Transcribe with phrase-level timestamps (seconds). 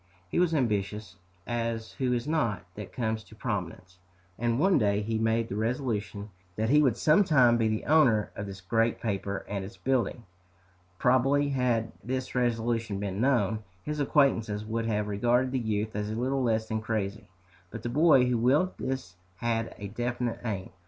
[0.29, 3.99] He was ambitious, as who is not, that comes to prominence;
[4.39, 8.47] and one day he made the resolution that he would sometime be the owner of
[8.47, 10.23] this great paper and its building!
[10.97, 16.41] Probably had this resolution been known, his acquaintances would have regarded the youth as little
[16.41, 17.29] less than crazy.
[17.69, 20.71] But the boy who willed this had a definite aim.